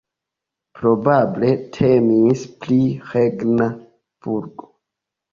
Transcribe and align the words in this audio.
Probable 0.77 1.49
temis 1.75 2.41
pri 2.63 2.77
regna 3.11 3.67
burgo. 4.25 4.71